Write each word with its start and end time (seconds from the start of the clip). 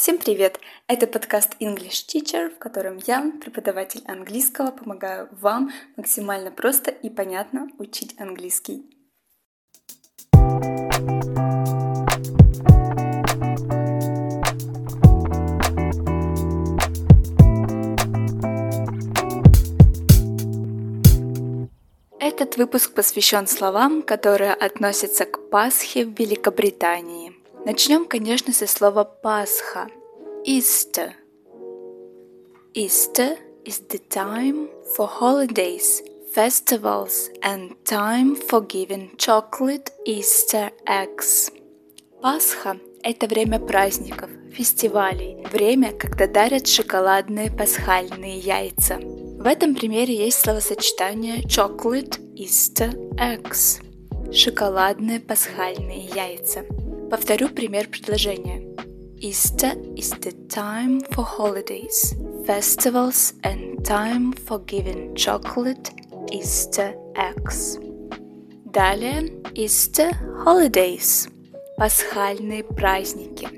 Всем 0.00 0.16
привет! 0.16 0.58
Это 0.86 1.06
подкаст 1.06 1.56
English 1.60 2.06
Teacher, 2.08 2.48
в 2.48 2.56
котором 2.56 2.98
я, 3.06 3.30
преподаватель 3.38 4.00
английского, 4.06 4.70
помогаю 4.70 5.28
вам 5.30 5.72
максимально 5.94 6.50
просто 6.50 6.90
и 6.90 7.10
понятно 7.10 7.68
учить 7.76 8.18
английский. 8.18 8.82
Этот 22.18 22.56
выпуск 22.56 22.94
посвящен 22.94 23.46
словам, 23.46 24.00
которые 24.00 24.54
относятся 24.54 25.26
к 25.26 25.50
Пасхе 25.50 26.06
в 26.06 26.18
Великобритании. 26.18 27.39
Начнем, 27.66 28.06
конечно, 28.06 28.54
со 28.54 28.66
слова 28.66 29.04
Пасха. 29.04 29.88
Easter. 30.46 31.12
Easter 32.74 33.36
is 33.66 33.82
the 33.90 34.00
time 34.08 34.70
for 34.96 35.06
holidays, 35.06 36.02
festivals 36.34 37.28
and 37.42 37.76
time 37.84 38.34
for 38.34 38.66
giving 38.66 39.14
chocolate 39.18 39.90
Easter 40.06 40.72
eggs. 40.86 41.52
Пасха– 42.22 42.78
это 43.02 43.26
время 43.26 43.60
праздников, 43.60 44.30
фестивалей, 44.50 45.44
время, 45.52 45.92
когда 45.92 46.26
дарят 46.26 46.66
шоколадные 46.66 47.50
пасхальные 47.50 48.38
яйца. 48.38 48.98
В 48.98 49.46
этом 49.46 49.74
примере 49.74 50.16
есть 50.16 50.40
словосочетание 50.40 51.42
chocolate 51.42 52.18
Easter 52.36 52.94
eggs– 53.16 53.82
шоколадные 54.32 55.20
пасхальные 55.20 56.06
яйца– 56.06 56.64
Повторю 57.10 57.48
пример 57.48 57.88
предложения. 57.88 58.62
Easter 59.20 59.76
is 59.96 60.10
the 60.20 60.32
time 60.48 61.00
for 61.10 61.24
holidays, 61.24 62.14
festivals 62.46 63.34
and 63.42 63.84
time 63.84 64.32
for 64.32 64.60
giving 64.64 65.14
chocolate 65.16 65.90
Easter 66.30 66.94
eggs. 67.16 67.78
Далее 68.64 69.42
Easter 69.54 70.10
holidays– 70.44 71.28
пасхальные 71.76 72.62
праздники. 72.62 73.48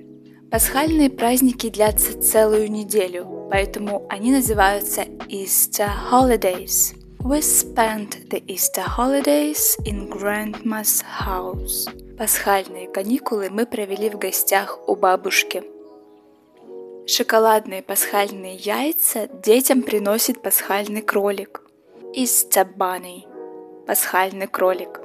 Пасхальные 0.50 1.10
праздники 1.10 1.68
длятся 1.68 2.18
целую 2.20 2.70
неделю, 2.70 3.48
поэтому 3.50 4.06
они 4.08 4.32
называются 4.32 5.02
Easter 5.28 5.90
holidays– 6.10 6.96
We 7.24 7.40
spent 7.40 8.30
the 8.30 8.42
Easter 8.48 8.82
holidays 8.82 9.76
in 9.84 10.08
Grandma's 10.10 11.02
house. 11.02 11.86
Пасхальные 12.18 12.88
каникулы 12.88 13.48
мы 13.50 13.64
провели 13.64 14.10
в 14.10 14.18
гостях 14.18 14.78
у 14.86 14.94
бабушки. 14.94 15.64
Шоколадные 17.06 17.82
пасхальные 17.82 18.56
яйца 18.56 19.28
детям 19.28 19.82
приносит 19.82 20.42
пасхальный 20.42 21.02
кролик. 21.02 21.62
Bunny. 22.14 23.22
Пасхальный 23.86 24.46
кролик. 24.46 25.00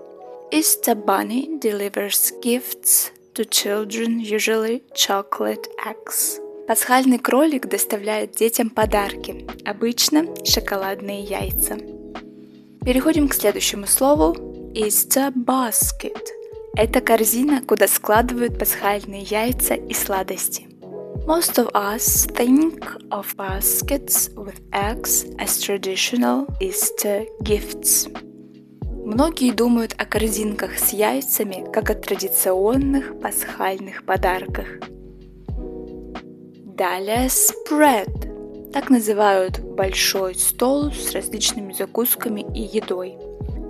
Bunny 0.52 1.60
delivers 1.60 2.34
gifts 2.42 3.12
to 3.34 3.46
children, 3.50 4.20
usually 4.20 4.84
chocolate 4.94 5.68
eggs. 5.86 6.42
Пасхальный 6.68 7.20
кролик 7.20 7.68
доставляет 7.68 8.32
детям 8.32 8.70
подарки, 8.70 9.48
обычно 9.66 10.26
шоколадные 10.46 11.24
яйца. 11.24 11.78
Переходим 12.84 13.30
к 13.30 13.34
следующему 13.34 13.88
слову. 13.88 14.34
Easter 14.74 15.34
basket. 15.34 16.28
Это 16.80 17.02
корзина, 17.02 17.64
куда 17.64 17.88
складывают 17.88 18.60
пасхальные 18.60 19.24
яйца 19.24 19.74
и 19.74 19.96
сладости. 19.96 20.68
Most 21.26 21.58
of 21.58 21.72
us 21.74 22.28
think 22.28 22.86
of 23.10 23.36
baskets 23.36 24.30
with 24.36 24.62
eggs 24.72 25.26
as 25.40 25.60
traditional 25.60 26.46
Easter 26.62 27.26
gifts. 27.42 28.08
Многие 29.04 29.54
думают 29.54 29.96
о 29.98 30.06
корзинках 30.06 30.78
с 30.78 30.94
яйцами 30.94 31.66
как 31.74 31.90
о 31.90 31.96
традиционных 31.96 33.20
пасхальных 33.22 34.06
подарках. 34.06 34.68
Далее 36.78 37.28
spread 37.30 38.72
так 38.72 38.92
называют 38.92 39.62
большой 39.62 40.36
стол 40.36 40.92
с 40.92 41.12
различными 41.12 41.74
закусками 41.74 42.46
и 42.54 42.62
едой. 42.62 43.18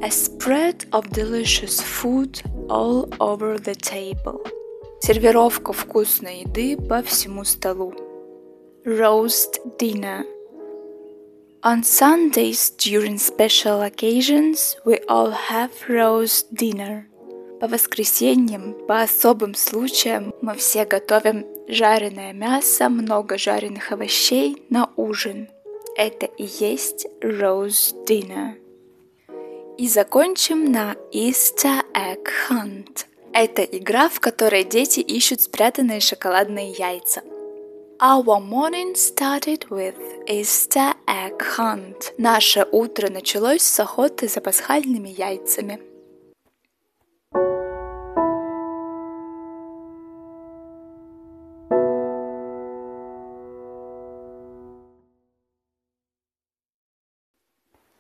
A 0.02 0.10
spread 0.10 0.90
of 0.92 1.10
delicious 1.12 1.82
food 1.82 2.44
all 2.70 3.10
over 3.20 3.58
the 3.58 3.76
table. 3.76 4.46
Сервировка 5.00 5.74
вкусной 5.74 6.42
еды 6.42 6.78
по 6.78 7.02
всему 7.02 7.44
столу. 7.44 7.94
Roast 8.86 9.60
dinner. 9.80 10.26
On 11.64 11.84
Sundays 11.84 12.72
during 12.78 13.18
special 13.18 13.82
occasions 13.82 14.78
we 14.86 15.00
all 15.08 15.34
have 15.50 15.72
roast 15.88 16.48
dinner. 16.52 17.06
По 17.60 17.68
воскресеньям, 17.68 18.76
по 18.88 19.02
особым 19.02 19.56
случаям 19.56 20.34
мы 20.42 20.54
все 20.56 20.86
готовим 20.86 21.46
жареное 21.68 22.32
мясо, 22.32 22.88
много 22.88 23.38
жареных 23.38 23.92
овощей 23.92 24.64
на 24.70 24.92
ужин. 24.96 25.50
Это 25.96 26.28
и 26.28 26.46
есть 26.60 27.08
roast 27.22 27.96
dinner. 28.06 28.56
И 29.78 29.88
закончим 29.88 30.72
на 30.72 30.96
Easter 31.14 31.84
Egg 31.94 32.26
Hunt. 32.50 33.06
Это 33.32 33.62
игра, 33.62 34.10
в 34.10 34.20
которой 34.20 34.64
дети 34.64 35.02
ищут 35.02 35.42
спрятанные 35.42 36.00
шоколадные 36.00 36.72
яйца. 36.72 37.22
Our 38.00 38.40
morning 38.40 38.96
started 38.96 39.70
with 39.70 39.96
Easter 40.28 40.96
Egg 41.06 41.38
Hunt. 41.58 42.14
Наше 42.18 42.66
утро 42.72 43.10
началось 43.12 43.62
с 43.62 43.80
охоты 43.80 44.28
за 44.28 44.42
пасхальными 44.42 45.10
яйцами. 45.10 45.80